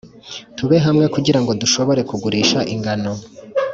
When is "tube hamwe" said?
0.55-1.05